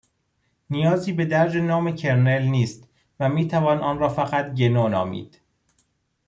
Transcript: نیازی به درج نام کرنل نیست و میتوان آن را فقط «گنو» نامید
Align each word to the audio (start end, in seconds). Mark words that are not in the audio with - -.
نیازی 0.69 1.13
به 1.13 1.25
درج 1.25 1.57
نام 1.57 1.91
کرنل 1.95 2.41
نیست 2.45 2.89
و 3.19 3.29
میتوان 3.29 3.77
آن 3.79 3.99
را 3.99 4.09
فقط 4.09 4.55
«گنو» 4.55 4.87
نامید 4.87 5.41